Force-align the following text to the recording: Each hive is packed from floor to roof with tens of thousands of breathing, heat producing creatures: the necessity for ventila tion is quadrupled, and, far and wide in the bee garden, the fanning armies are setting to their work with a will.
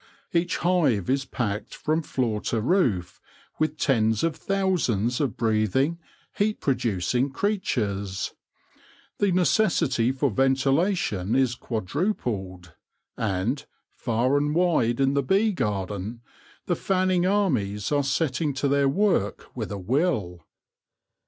Each 0.33 0.57
hive 0.57 1.11
is 1.11 1.25
packed 1.25 1.75
from 1.75 2.01
floor 2.01 2.41
to 2.45 2.59
roof 2.59 3.21
with 3.59 3.77
tens 3.77 4.23
of 4.23 4.35
thousands 4.35 5.21
of 5.21 5.37
breathing, 5.37 5.99
heat 6.33 6.59
producing 6.59 7.29
creatures: 7.29 8.33
the 9.19 9.31
necessity 9.31 10.11
for 10.11 10.31
ventila 10.31 10.97
tion 10.97 11.35
is 11.35 11.53
quadrupled, 11.53 12.73
and, 13.15 13.63
far 13.93 14.37
and 14.37 14.55
wide 14.55 14.99
in 14.99 15.13
the 15.13 15.21
bee 15.21 15.51
garden, 15.51 16.21
the 16.65 16.75
fanning 16.75 17.27
armies 17.27 17.91
are 17.91 18.03
setting 18.03 18.55
to 18.55 18.67
their 18.67 18.89
work 18.89 19.55
with 19.55 19.71
a 19.71 19.77
will. 19.77 20.41